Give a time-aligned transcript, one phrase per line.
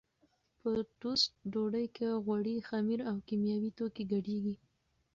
[0.61, 0.69] په
[0.99, 4.55] ټوسټ ډوډۍ کې غوړي، خمیر او کیمیاوي توکي ګډېږي.